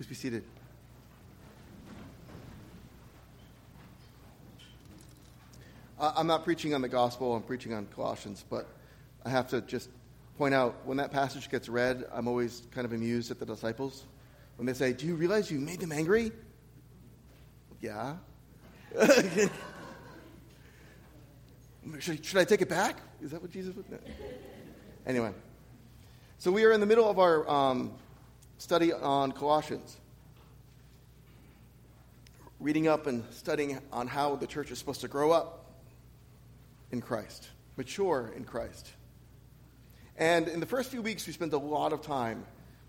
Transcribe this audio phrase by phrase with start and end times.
[0.00, 0.44] Please be seated.
[6.00, 8.66] I'm not preaching on the gospel, I'm preaching on Colossians, but
[9.26, 9.90] I have to just
[10.38, 14.04] point out when that passage gets read, I'm always kind of amused at the disciples.
[14.56, 16.32] When they say, Do you realize you made them angry?
[17.82, 18.16] Yeah.
[21.98, 22.96] should, should, I take it back?
[23.20, 23.90] Is that what Jesus would?
[23.90, 23.98] No.
[25.06, 25.32] Anyway,
[26.38, 27.92] so we are in the middle of our um,
[28.60, 29.96] study on Colossians
[32.60, 35.64] reading up and studying on how the church is supposed to grow up
[36.92, 37.48] in Christ,
[37.78, 38.92] mature in Christ.
[40.18, 42.44] And in the first few weeks, we spent a lot of time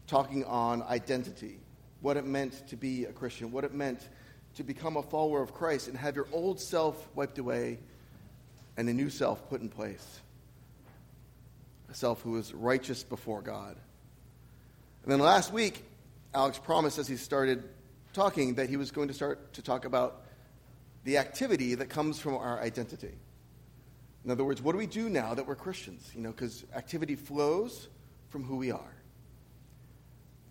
[0.07, 1.57] talking on identity,
[2.01, 4.09] what it meant to be a Christian, what it meant
[4.55, 7.79] to become a follower of Christ and have your old self wiped away
[8.75, 10.19] and a new self put in place.
[11.89, 13.77] A self who is righteous before God.
[15.03, 15.83] And then last week,
[16.33, 17.63] Alex promised as he started
[18.13, 20.23] talking that he was going to start to talk about
[21.03, 23.13] the activity that comes from our identity.
[24.23, 26.11] In other words, what do we do now that we're Christians?
[26.13, 27.87] You know, because activity flows
[28.29, 28.95] from who we are.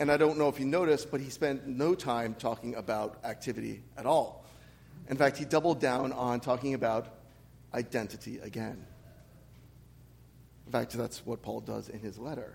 [0.00, 3.82] And I don't know if you noticed, but he spent no time talking about activity
[3.96, 4.44] at all.
[5.08, 7.14] In fact, he doubled down on talking about
[7.74, 8.84] identity again.
[10.66, 12.54] In fact, that's what Paul does in his letter.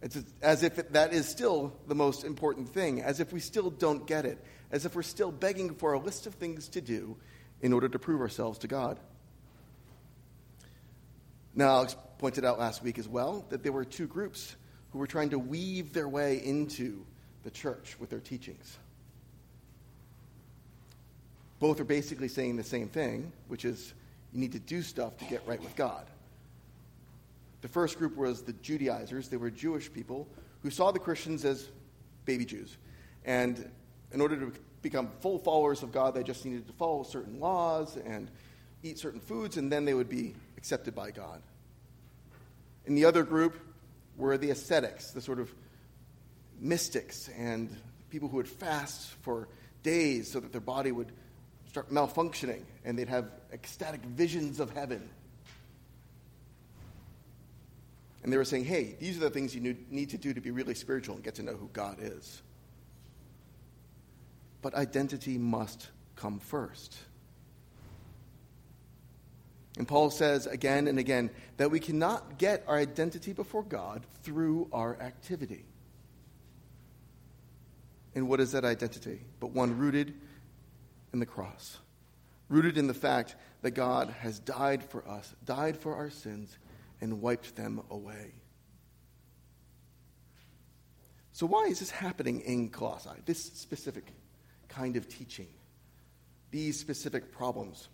[0.00, 4.06] It's as if that is still the most important thing, as if we still don't
[4.06, 7.16] get it, as if we're still begging for a list of things to do
[7.62, 9.00] in order to prove ourselves to God.
[11.54, 14.54] Now, Alex pointed out last week as well that there were two groups
[14.92, 17.04] who were trying to weave their way into
[17.42, 18.78] the church with their teachings.
[21.58, 23.92] Both are basically saying the same thing, which is
[24.32, 26.06] you need to do stuff to get right with God.
[27.60, 29.28] The first group was the Judaizers.
[29.28, 30.28] They were Jewish people
[30.62, 31.68] who saw the Christians as
[32.24, 32.76] baby Jews.
[33.24, 33.70] And
[34.12, 37.96] in order to become full followers of God, they just needed to follow certain laws
[37.96, 38.30] and
[38.82, 41.42] eat certain foods, and then they would be accepted by God.
[42.86, 43.58] In the other group
[44.16, 45.52] were the ascetics, the sort of
[46.60, 47.76] mystics and
[48.10, 49.48] people who would fast for
[49.82, 51.12] days so that their body would
[51.68, 55.08] start malfunctioning and they'd have ecstatic visions of heaven.
[58.22, 60.50] And they were saying, hey, these are the things you need to do to be
[60.50, 62.42] really spiritual and get to know who God is.
[64.60, 66.98] But identity must come first.
[69.76, 74.68] And Paul says again and again that we cannot get our identity before God through
[74.72, 75.64] our activity.
[78.16, 79.20] And what is that identity?
[79.38, 80.14] But one rooted
[81.12, 81.78] in the cross,
[82.48, 86.58] rooted in the fact that God has died for us, died for our sins,
[87.00, 88.34] and wiped them away.
[91.32, 93.10] So, why is this happening in Colossae?
[93.24, 94.12] This specific
[94.68, 95.48] kind of teaching,
[96.50, 97.88] these specific problems.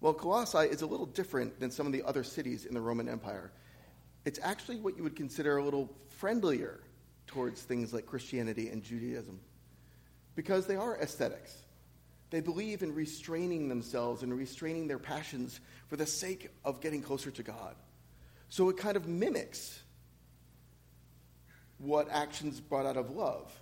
[0.00, 3.08] Well, Colossae is a little different than some of the other cities in the Roman
[3.08, 3.50] Empire.
[4.26, 6.80] It's actually what you would consider a little friendlier
[7.26, 9.40] towards things like Christianity and Judaism
[10.34, 11.56] because they are ascetics.
[12.36, 15.58] They believe in restraining themselves and restraining their passions
[15.88, 17.74] for the sake of getting closer to God.
[18.50, 19.80] So it kind of mimics
[21.78, 23.58] what actions brought out of love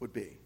[0.00, 0.38] would be.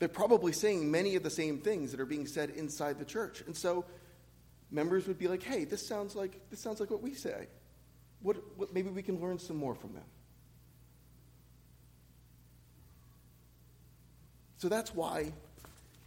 [0.00, 3.42] They're probably saying many of the same things that are being said inside the church.
[3.46, 3.86] And so
[4.70, 7.48] members would be like, hey, this sounds like, this sounds like what we say.
[8.20, 10.04] What, what, maybe we can learn some more from them.
[14.58, 15.32] So that's why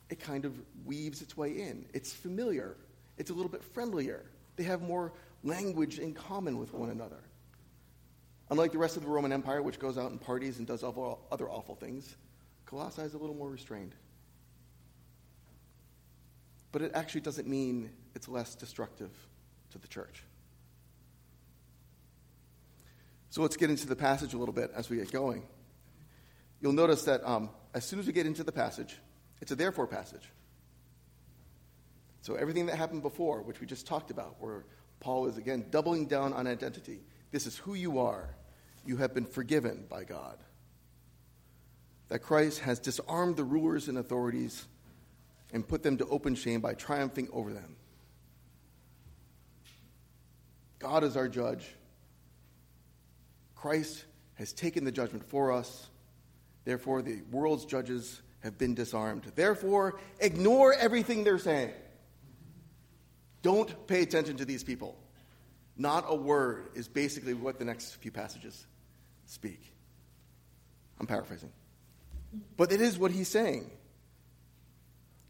[0.09, 0.53] it kind of
[0.85, 1.85] weaves its way in.
[1.93, 2.75] It's familiar,
[3.17, 4.25] it's a little bit friendlier.
[4.55, 5.13] They have more
[5.43, 7.21] language in common with one another.
[8.49, 11.49] Unlike the rest of the Roman Empire, which goes out and parties and does other
[11.49, 12.15] awful things,
[12.65, 13.93] Colossae is a little more restrained.
[16.71, 19.11] But it actually doesn't mean it's less destructive
[19.71, 20.23] to the church.
[23.29, 25.43] So let's get into the passage a little bit as we get going.
[26.61, 28.97] You'll notice that um, as soon as we get into the passage,
[29.41, 30.29] it's a therefore passage.
[32.21, 34.65] So everything that happened before, which we just talked about, where
[34.99, 36.99] Paul is again doubling down on identity
[37.31, 38.29] this is who you are.
[38.85, 40.37] You have been forgiven by God.
[42.09, 44.65] That Christ has disarmed the rulers and authorities
[45.51, 47.75] and put them to open shame by triumphing over them.
[50.79, 51.65] God is our judge.
[53.55, 54.05] Christ
[54.35, 55.87] has taken the judgment for us.
[56.63, 59.23] Therefore, the world's judges have been disarmed.
[59.35, 61.71] Therefore, ignore everything they're saying.
[63.41, 64.97] Don't pay attention to these people.
[65.77, 68.65] Not a word is basically what the next few passages
[69.25, 69.61] speak.
[70.99, 71.51] I'm paraphrasing.
[72.57, 73.69] But it is what he's saying.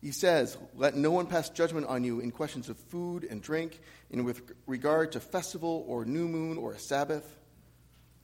[0.02, 3.80] He says, Let no one pass judgment on you in questions of food and drink,
[4.12, 7.36] and with regard to festival or new moon or a Sabbath.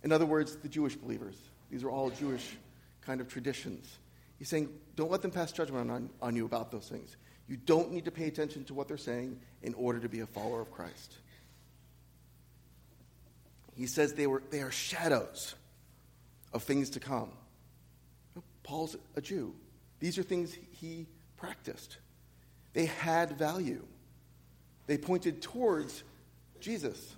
[0.04, 1.38] In other words, the Jewish believers.
[1.72, 2.56] These are all Jewish
[3.02, 3.98] kind of traditions.
[4.44, 7.16] He's saying, Don't let them pass judgment on, on you about those things.
[7.48, 10.26] You don't need to pay attention to what they're saying in order to be a
[10.26, 11.14] follower of Christ.
[13.74, 15.56] He says they, were, they are shadows
[16.52, 17.30] of things to come.
[18.64, 19.56] Paul's a Jew.
[20.02, 21.08] These are things he
[21.38, 22.00] practiced.
[22.74, 23.86] They had value.
[24.88, 26.04] They pointed towards
[26.60, 27.16] Jesus.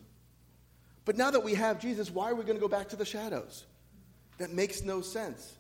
[1.05, 3.03] But now that we have Jesus, why are we going to go back to the
[3.03, 3.65] shadows?
[4.37, 5.57] That makes no sense.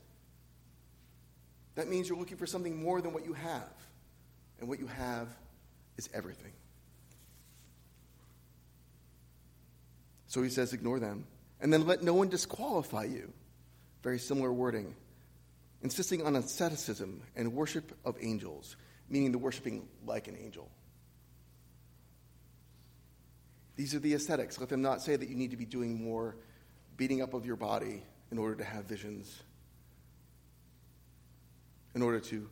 [1.75, 3.73] That means you're looking for something more than what you have.
[4.59, 5.27] And what you have
[5.97, 6.53] is everything.
[10.27, 11.25] So he says, ignore them.
[11.61, 13.31] And then let no one disqualify you.
[14.03, 14.95] Very similar wording
[15.85, 18.75] insisting on asceticism and worship of angels,
[19.07, 20.67] meaning the worshiping like an angel.
[23.75, 24.59] These are the ascetics.
[24.59, 26.37] Let them not say that you need to be doing more
[26.97, 28.01] beating up of your body
[28.31, 29.43] in order to have visions,
[31.95, 32.47] in order to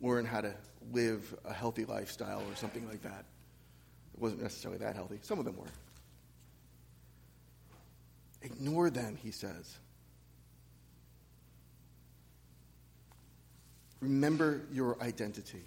[0.00, 0.52] learn how to
[0.92, 3.24] live a healthy lifestyle or something like that.
[4.14, 5.18] It wasn't necessarily that healthy.
[5.22, 5.66] Some of them were.
[8.42, 9.78] Ignore them, he says.
[14.00, 15.62] Remember your identity.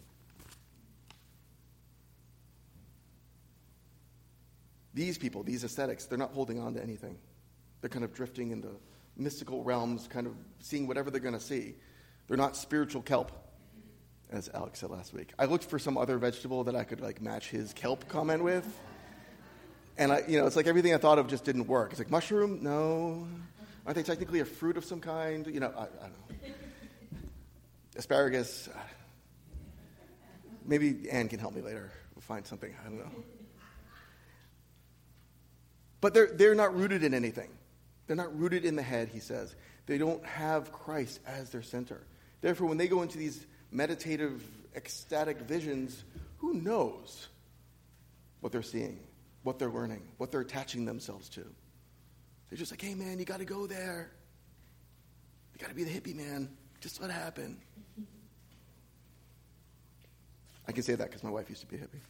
[4.96, 7.18] These people, these ascetics, they're not holding on to anything.
[7.82, 8.72] They're kind of drifting in the
[9.16, 11.76] mystical realms, kind of seeing whatever they're going to see.
[12.28, 13.32] They're not spiritual kelp,
[14.32, 15.34] as Alex said last week.
[15.38, 18.66] I looked for some other vegetable that I could like match his kelp comment with.
[19.98, 21.92] And I, you know, it's like everything I thought of just didn't work.
[21.92, 23.28] It's like mushroom, no.
[23.86, 25.46] Aren't they technically a fruit of some kind?
[25.46, 26.34] You know, I, I don't know
[27.96, 28.70] asparagus.
[30.66, 31.92] Maybe Anne can help me later.
[32.16, 32.74] We'll find something.
[32.80, 33.24] I don't know.
[36.02, 37.50] But they're, they're not rooted in anything.
[38.08, 39.56] They're not rooted in the head, he says.
[39.86, 42.02] They don't have Christ as their center.
[42.44, 44.44] Therefore, when they go into these meditative,
[44.76, 46.04] ecstatic visions,
[46.40, 47.30] who knows
[48.42, 49.00] what they're seeing,
[49.44, 51.40] what they're learning, what they're attaching themselves to?
[52.50, 54.12] They're just like, hey, man, you got to go there.
[55.54, 56.50] You got to be the hippie, man.
[56.82, 57.62] Just let it happen.
[60.68, 62.02] I can say that because my wife used to be a hippie.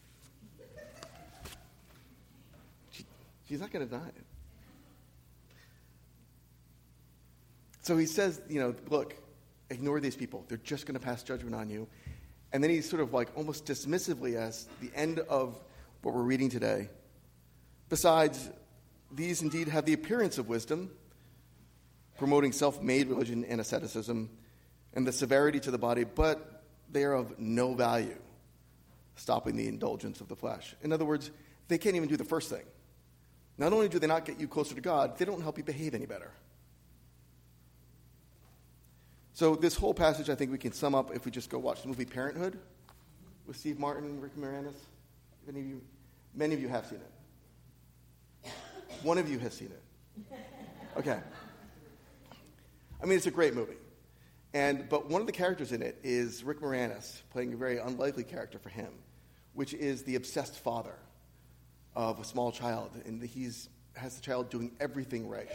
[2.89, 3.05] She,
[3.47, 4.25] she's not going to deny it.
[7.83, 9.13] So he says, you know, look,
[9.73, 10.45] ignore these people.
[10.47, 11.87] They're just going to pass judgment on you.
[12.51, 15.59] And then he's sort of like almost dismissively as the end of
[16.01, 16.89] what we're reading today.
[17.89, 18.49] Besides,
[19.11, 20.91] these indeed have the appearance of wisdom,
[22.17, 24.29] promoting self made religion and asceticism,
[24.93, 28.17] and the severity to the body, but they are of no value
[29.15, 30.75] stopping the indulgence of the flesh.
[30.81, 31.31] In other words,
[31.67, 32.63] they can't even do the first thing.
[33.57, 35.93] Not only do they not get you closer to God, they don't help you behave
[35.93, 36.31] any better.
[39.35, 41.81] So, this whole passage, I think we can sum up if we just go watch
[41.81, 42.59] the movie Parenthood
[43.47, 44.75] with Steve Martin and Rick Moranis.
[45.49, 45.81] Any of you,
[46.35, 46.99] many of you have seen
[48.43, 48.51] it.
[49.01, 50.37] One of you has seen it.
[50.97, 51.19] Okay.
[53.01, 53.73] I mean, it's a great movie.
[54.53, 58.23] And, but one of the characters in it is Rick Moranis, playing a very unlikely
[58.23, 58.89] character for him,
[59.53, 60.93] which is the obsessed father
[61.95, 62.91] of a small child.
[63.05, 63.49] And he
[63.95, 65.49] has the child doing everything right.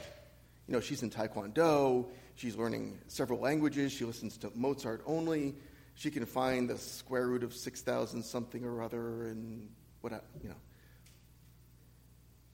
[0.66, 2.06] You know, she's in Taekwondo,
[2.38, 5.56] she's learning several languages, she listens to Mozart only,
[5.94, 9.68] she can find the square root of 6,000 something or other, and
[10.00, 10.54] what, you know.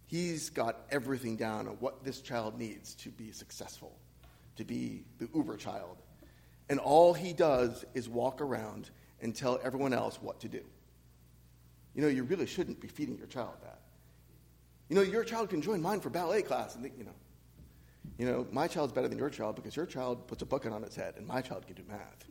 [0.07, 3.95] He's got everything down on what this child needs to be successful,
[4.57, 5.99] to be the uber child.
[6.71, 10.63] And all he does is walk around and tell everyone else what to do.
[11.95, 13.81] You know, you really shouldn't be feeding your child that.
[14.89, 17.15] You know, your child can join mine for ballet class, and you know,
[18.19, 20.85] you know, my child's better than your child because your child puts a bucket on
[20.85, 22.25] its head, and my child can do math.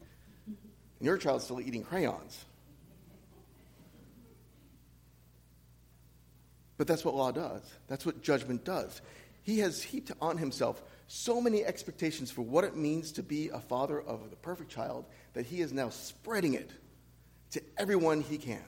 [0.48, 0.58] And
[1.02, 2.46] your child's still eating crayons.
[6.78, 7.62] But that's what law does.
[7.88, 9.02] That's what judgment does.
[9.44, 13.60] He has heaped on himself so many expectations for what it means to be a
[13.60, 16.72] father of the perfect child that he is now spreading it
[17.52, 18.64] to everyone he can.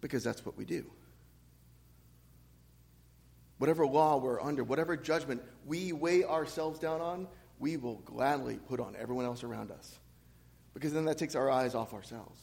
[0.00, 0.90] Because that's what we do.
[3.58, 8.80] Whatever law we're under, whatever judgment we weigh ourselves down on, we will gladly put
[8.80, 9.98] on everyone else around us.
[10.74, 12.40] Because then that takes our eyes off ourselves.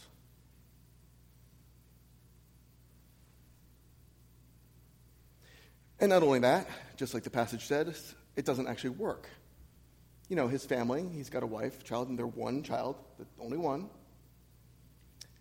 [6.00, 7.94] And not only that, just like the passage said,
[8.36, 9.30] it doesn't actually work.
[10.30, 13.58] You know, his family, he's got a wife, child, and they're one child, the only
[13.58, 13.90] one.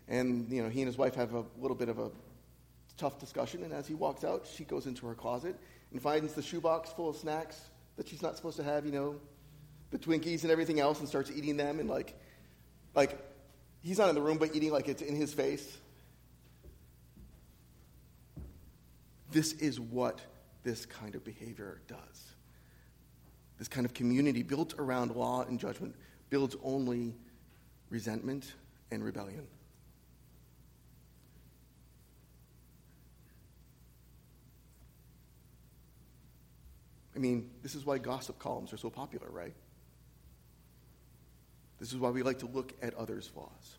[0.08, 2.10] And, you know, he and his wife have a little bit of a
[3.00, 5.56] tough discussion, and as he walks out, she goes into her closet
[5.90, 7.58] and finds the shoebox full of snacks
[7.96, 9.16] that she's not supposed to have, you know,
[9.90, 12.14] the Twinkies and everything else, and starts eating them, and like,
[12.94, 13.18] like,
[13.82, 15.78] he's not in the room, but eating like it's in his face.
[19.32, 20.20] This is what
[20.62, 22.34] this kind of behavior does.
[23.58, 25.94] This kind of community built around law and judgment
[26.28, 27.14] builds only
[27.88, 28.54] resentment
[28.90, 29.46] and rebellion.
[37.14, 39.54] I mean, this is why gossip columns are so popular, right?
[41.78, 43.78] This is why we like to look at others' flaws.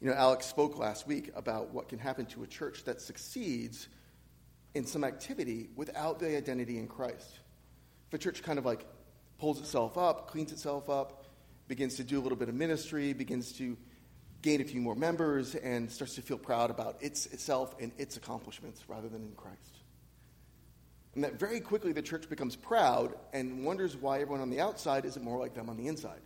[0.00, 3.88] You know, Alex spoke last week about what can happen to a church that succeeds
[4.74, 7.38] in some activity without the identity in Christ.
[8.08, 8.84] If a church kind of like
[9.38, 11.24] pulls itself up, cleans itself up,
[11.68, 13.76] begins to do a little bit of ministry, begins to
[14.42, 18.16] gain a few more members, and starts to feel proud about its, itself and its
[18.16, 19.80] accomplishments rather than in Christ.
[21.16, 25.06] And that very quickly the church becomes proud and wonders why everyone on the outside
[25.06, 26.20] isn't more like them on the inside.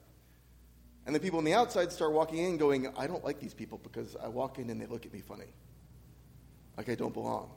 [1.07, 3.79] And the people on the outside start walking in going, I don't like these people
[3.85, 5.47] because I walk in and they look at me funny.
[6.77, 7.53] Like I don't belong.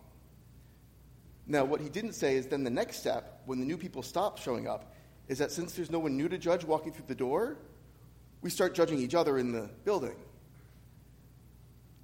[1.48, 4.38] Now, what he didn't say is then the next step, when the new people stop
[4.38, 4.94] showing up,
[5.28, 7.58] is that since there's no one new to judge walking through the door,
[8.42, 10.16] we start judging each other in the building.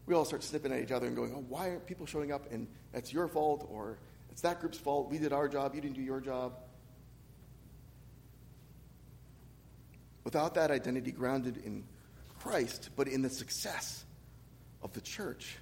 [0.07, 2.51] We all start snipping at each other and going, oh, why aren't people showing up?
[2.51, 3.99] And that's your fault, or
[4.31, 5.09] it's that group's fault.
[5.09, 6.53] We did our job, you didn't do your job.
[10.29, 11.83] without that identity grounded in
[12.39, 14.05] Christ, but in the success
[14.83, 15.57] of the church.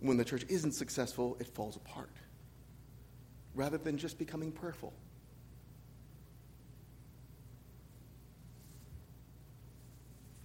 [0.00, 2.10] When the church isn't successful, it falls apart
[3.54, 4.92] rather than just becoming prayerful.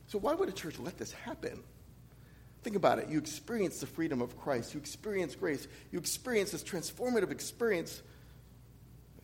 [0.07, 1.61] So, why would a church let this happen?
[2.65, 3.09] Think about it.
[3.09, 8.01] You experience the freedom of Christ, you experience grace, you experience this transformative experience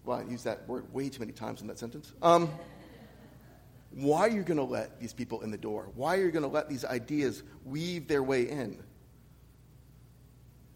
[0.03, 2.13] well, I used that word way too many times in that sentence.
[2.21, 2.51] Um,
[3.95, 5.89] why are you going to let these people in the door?
[5.95, 8.77] Why are you going to let these ideas weave their way in?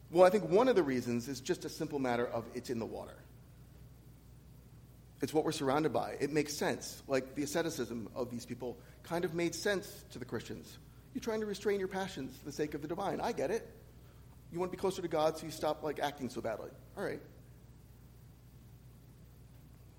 [0.09, 2.79] Well, I think one of the reasons is just a simple matter of it's in
[2.79, 3.17] the water.
[5.21, 6.17] It's what we're surrounded by.
[6.19, 7.03] It makes sense.
[7.07, 10.79] Like the asceticism of these people kind of made sense to the Christians.
[11.15, 13.21] You're trying to restrain your passions for the sake of the divine.
[13.21, 13.65] I get it.
[14.51, 16.69] You want to be closer to God, so you stop like acting so badly.
[16.97, 17.21] All right.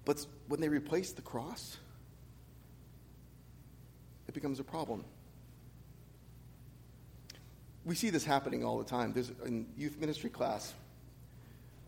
[0.04, 1.78] But when they replace the cross,
[4.28, 5.04] it becomes a problem.
[7.86, 9.14] We see this happening all the time.
[9.14, 10.74] There's in youth ministry class,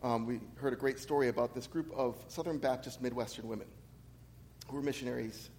[0.01, 3.67] um, we heard a great story about this group of Southern Baptist Midwestern women
[4.67, 5.51] who were missionaries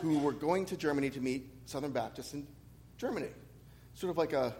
[0.00, 2.46] who were going to Germany to meet Southern Baptists in
[3.00, 3.28] Germany.
[3.94, 4.54] Sort of like a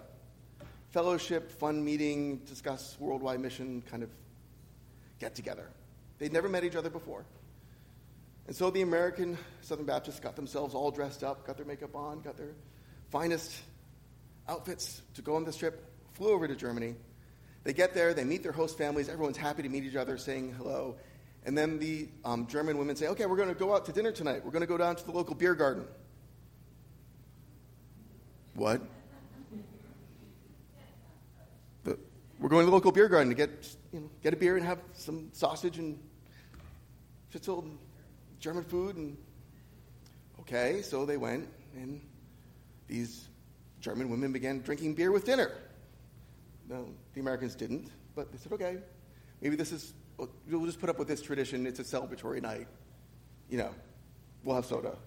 [0.93, 4.09] fellowship, fun meeting, discuss worldwide mission kind of
[5.19, 5.69] get together.
[6.19, 7.27] They'd never met each other before.
[8.47, 12.23] And so the American Southern Baptists got themselves all dressed up, got their makeup on,
[12.23, 12.55] got their
[13.11, 13.55] finest
[14.49, 16.95] outfits to go on this trip, flew over to Germany.
[17.65, 20.55] They get there, they meet their host families, everyone's happy to meet each other, saying
[20.55, 20.97] hello.
[21.45, 24.13] And then the um, German women say, okay, we're going to go out to dinner
[24.13, 24.43] tonight.
[24.47, 25.85] We're going to go down to the local beer garden.
[28.61, 28.83] What?
[31.83, 31.99] But
[32.39, 34.67] we're going to the local beer garden to get, you know, get a beer and
[34.67, 35.99] have some sausage and
[37.31, 37.79] schnitzel and
[38.39, 38.97] German food.
[38.97, 39.17] And
[40.41, 42.03] okay, so they went, and
[42.87, 43.29] these
[43.81, 45.53] German women began drinking beer with dinner.
[46.69, 48.77] No, the Americans didn't, but they said, okay,
[49.41, 51.67] maybe this is, we'll just put up with this tradition.
[51.67, 52.69] It's a celebratory night.
[53.49, 53.71] You know,
[54.45, 54.99] we'll have soda.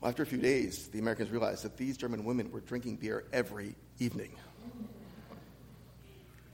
[0.00, 3.24] Well, after a few days, the Americans realized that these German women were drinking beer
[3.32, 4.34] every evening.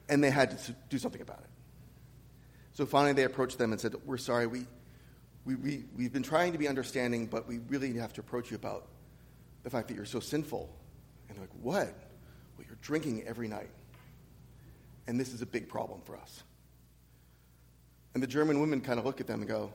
[0.08, 1.50] And they had to do something about it.
[2.72, 4.66] So finally, they approached them and said, We're sorry, we,
[5.44, 8.56] we, we, we've been trying to be understanding, but we really have to approach you
[8.56, 8.88] about
[9.62, 10.68] the fact that you're so sinful.
[11.28, 11.94] And they're like, What?
[12.56, 13.70] Well, you're drinking every night.
[15.06, 16.42] And this is a big problem for us.
[18.14, 19.72] And the German women kind of look at them and go,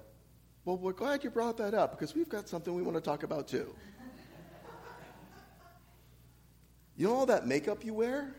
[0.66, 3.24] Well, we're glad you brought that up because we've got something we want to talk
[3.24, 3.74] about too.
[6.96, 8.36] you know all that makeup you wear?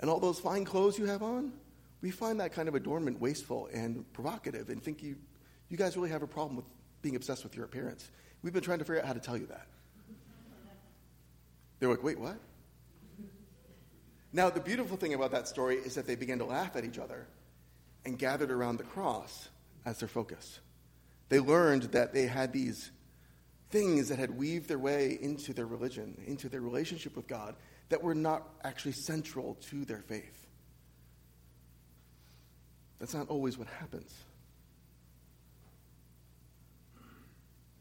[0.00, 1.52] And all those fine clothes you have on?
[2.02, 5.16] we find that kind of adornment wasteful and provocative and think you,
[5.70, 6.66] you guys really have a problem with
[7.00, 8.10] being obsessed with your appearance.
[8.42, 9.66] We've been trying to figure out how to tell you that.
[11.78, 12.36] They're like, wait, what?
[14.32, 16.98] Now, the beautiful thing about that story is that they began to laugh at each
[16.98, 17.26] other
[18.04, 19.48] and gathered around the cross
[19.84, 20.60] as their focus.
[21.28, 22.90] They learned that they had these
[23.70, 27.56] things that had weaved their way into their religion, into their relationship with God,
[27.88, 30.46] that were not actually central to their faith.
[32.98, 34.14] That's not always what happens.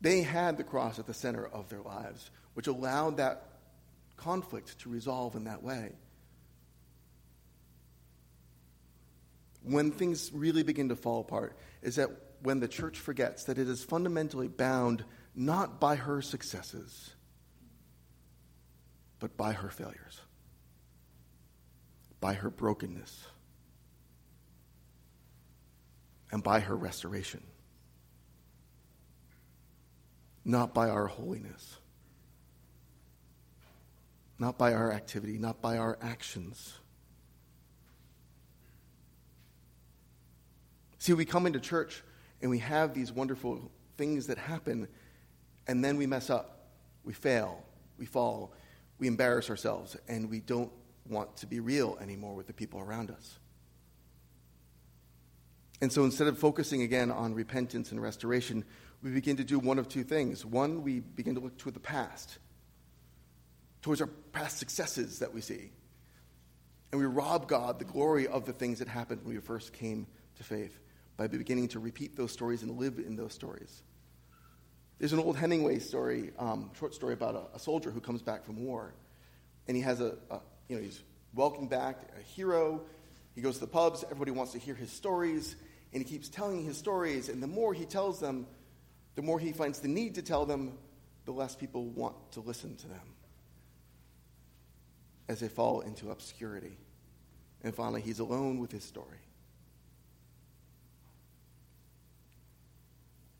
[0.01, 3.45] They had the cross at the center of their lives, which allowed that
[4.17, 5.91] conflict to resolve in that way.
[9.63, 12.09] When things really begin to fall apart, is that
[12.43, 15.03] when the church forgets that it is fundamentally bound
[15.35, 17.11] not by her successes,
[19.19, 20.19] but by her failures,
[22.19, 23.25] by her brokenness,
[26.31, 27.43] and by her restoration,
[30.43, 31.77] not by our holiness,
[34.39, 36.73] not by our activity, not by our actions.
[40.97, 42.03] See, we come into church
[42.41, 44.87] and we have these wonderful things that happen,
[45.67, 46.69] and then we mess up.
[47.03, 47.63] We fail.
[47.97, 48.53] We fall.
[48.97, 50.71] We embarrass ourselves, and we don't
[51.07, 53.37] want to be real anymore with the people around us.
[55.81, 58.63] And so instead of focusing again on repentance and restoration,
[59.01, 60.45] we begin to do one of two things.
[60.45, 62.37] One, we begin to look toward the past,
[63.81, 65.71] towards our past successes that we see.
[66.91, 70.05] And we rob God the glory of the things that happened when we first came
[70.37, 70.77] to faith
[71.21, 73.83] by beginning to repeat those stories and live in those stories.
[74.97, 78.43] There's an old Hemingway story, um, short story about a, a, soldier who comes back
[78.43, 78.95] from war,
[79.67, 81.03] and he has a, a, you know, he's
[81.35, 82.81] welcomed back, a hero.
[83.35, 84.03] He goes to the pubs.
[84.05, 85.55] Everybody wants to hear his stories,
[85.93, 87.29] and he keeps telling his stories.
[87.29, 88.47] And the more he tells them,
[89.13, 90.75] the more he finds the need to tell them,
[91.25, 93.13] the less people want to listen to them
[95.29, 96.79] as they fall into obscurity.
[97.63, 99.19] And finally, he's alone with his story.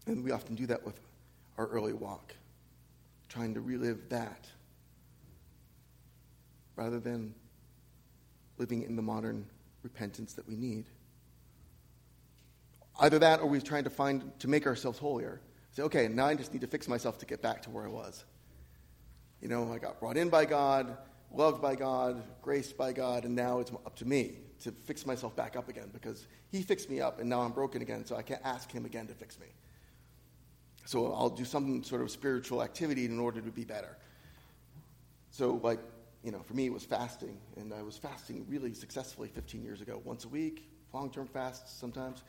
[0.08, 1.00] And we often do that with
[1.58, 2.34] our early walk,
[3.30, 4.48] trying to relive that
[6.76, 7.34] rather than
[8.58, 9.46] living in the modern
[9.84, 10.86] repentance that we need.
[13.00, 15.42] Either that or we're trying to find to make ourselves holier.
[15.72, 17.90] Say, okay, now I just need to fix myself to get back to where I
[17.90, 18.26] was.
[19.42, 20.98] You know, I got brought in by God,
[21.34, 24.34] loved by God, graced by God, and now it's up to me
[24.64, 27.82] to fix myself back up again because He fixed me up and now I'm broken
[27.82, 29.48] again, so I can't ask Him again to fix me.
[30.86, 33.98] So I'll do some sort of spiritual activity in order to be better.
[35.32, 35.80] So, like,
[36.24, 37.38] you know, for me, it was fasting.
[37.56, 41.74] And I was fasting really successfully 15 years ago, once a week, long term fasts
[41.80, 42.24] sometimes.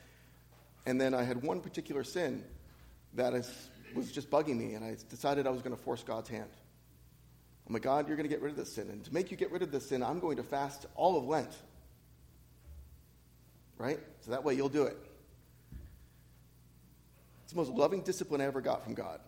[0.86, 2.44] And then I had one particular sin
[3.14, 6.28] that is, was just bugging me, and I decided I was going to force God's
[6.28, 6.50] hand.
[7.66, 8.88] I'm like, God, you're going to get rid of this sin.
[8.90, 11.24] And to make you get rid of this sin, I'm going to fast all of
[11.24, 11.54] Lent.
[13.78, 14.00] Right?
[14.20, 14.96] So that way you'll do it.
[17.52, 19.20] It's the most loving discipline I ever got from God.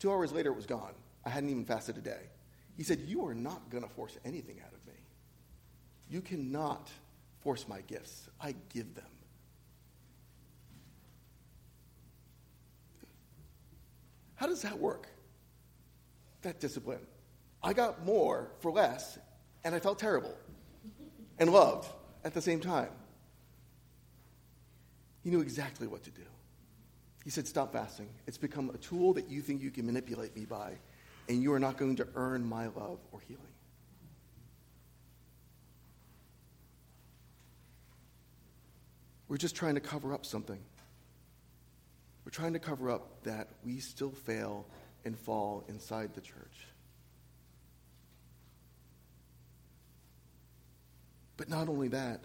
[0.00, 0.92] Two hours later, it was gone.
[1.24, 2.22] I hadn't even fasted a day.
[2.76, 4.98] He said, You are not going to force anything out of me.
[6.08, 6.90] You cannot
[7.42, 9.04] force my gifts, I give them.
[14.34, 15.06] How does that work?
[16.42, 17.06] That discipline.
[17.62, 19.16] I got more for less,
[19.62, 20.34] and I felt terrible
[21.38, 21.88] and loved
[22.24, 22.90] at the same time.
[25.22, 26.22] He knew exactly what to do.
[27.24, 28.08] He said, Stop fasting.
[28.26, 30.72] It's become a tool that you think you can manipulate me by,
[31.28, 33.44] and you are not going to earn my love or healing.
[39.28, 40.58] We're just trying to cover up something.
[42.24, 44.66] We're trying to cover up that we still fail
[45.04, 46.66] and fall inside the church.
[51.36, 52.20] But not only that,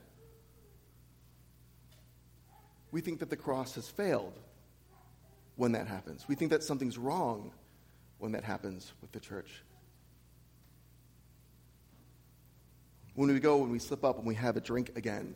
[2.91, 4.33] we think that the cross has failed
[5.55, 6.25] when that happens.
[6.27, 7.51] We think that something's wrong
[8.17, 9.63] when that happens with the church.
[13.13, 15.35] When we go and we slip up and we have a drink again,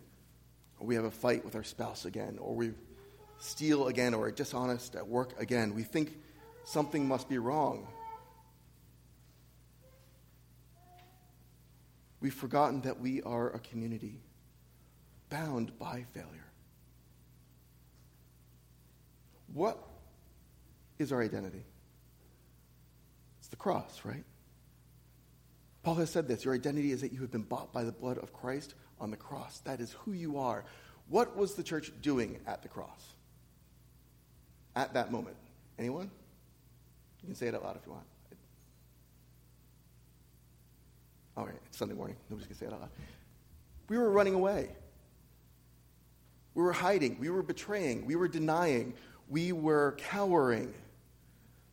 [0.79, 2.71] or we have a fight with our spouse again, or we
[3.39, 6.17] steal again, or are dishonest at work again, we think
[6.65, 7.87] something must be wrong.
[12.21, 14.19] We've forgotten that we are a community
[15.29, 16.51] bound by failure.
[19.53, 19.79] What
[20.99, 21.63] is our identity.
[23.39, 24.23] It's the cross, right?
[25.81, 28.17] Paul has said this your identity is that you have been bought by the blood
[28.17, 29.59] of Christ on the cross.
[29.59, 30.65] That is who you are.
[31.07, 33.13] What was the church doing at the cross?
[34.75, 35.37] At that moment?
[35.79, 36.11] Anyone?
[37.21, 38.05] You can say it out loud if you want.
[41.37, 42.17] All right, it's Sunday morning.
[42.29, 42.89] Nobody's going to say it out loud.
[43.87, 44.69] We were running away.
[46.53, 47.17] We were hiding.
[47.19, 48.05] We were betraying.
[48.05, 48.93] We were denying.
[49.29, 50.73] We were cowering.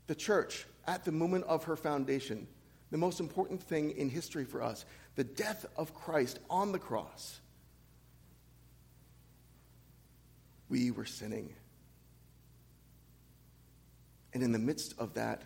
[0.07, 2.47] The church, at the moment of her foundation,
[2.91, 4.85] the most important thing in history for us,
[5.17, 7.41] the death of Christ on the cross,
[10.69, 11.53] we were sinning.
[14.33, 15.43] And in the midst of that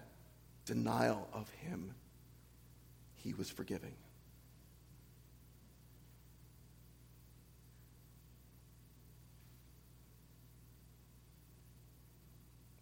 [0.66, 1.94] denial of Him,
[3.14, 3.94] He was forgiving.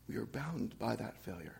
[0.09, 1.57] We are bound by that failure.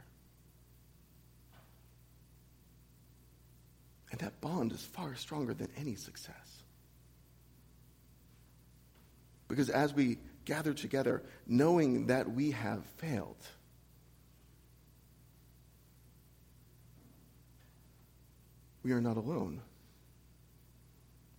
[4.11, 6.62] And that bond is far stronger than any success.
[9.49, 13.37] Because as we gather together, knowing that we have failed,
[18.83, 19.61] we are not alone.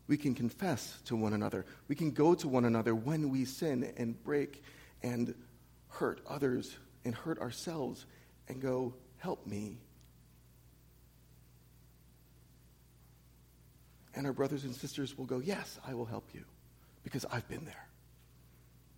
[0.08, 1.66] We can confess to one another.
[1.88, 4.64] We can go to one another when we sin and break
[5.04, 5.36] and
[5.88, 8.06] hurt others and hurt ourselves
[8.48, 9.78] and go, Help me.
[14.20, 16.44] And our brothers and sisters will go, Yes, I will help you
[17.04, 17.88] because I've been there.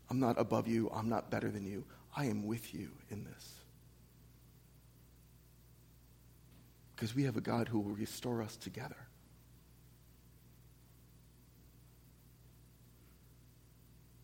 [0.09, 0.89] I'm not above you.
[0.91, 1.85] I'm not better than you.
[2.17, 3.53] I am with you in this.
[6.95, 8.95] Because we have a God who will restore us together.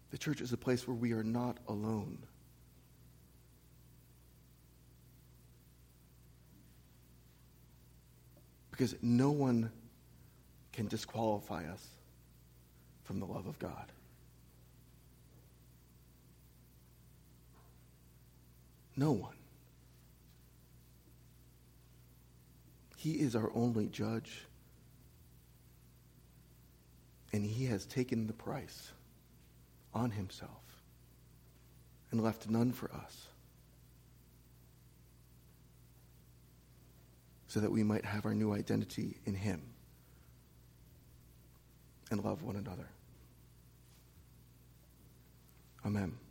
[0.10, 2.18] The church is a place where we are not alone.
[8.72, 9.72] Because no one
[10.78, 11.84] can disqualify us
[13.04, 13.92] from the love of God.
[18.96, 19.34] No one.
[22.96, 24.46] He is our only judge.
[27.34, 28.92] And he has taken the price
[29.96, 30.52] on himself
[32.12, 33.28] and left none for us.
[37.50, 39.62] so that we might have our new identity in Him
[42.12, 42.88] and love one another.
[45.86, 46.27] Amen.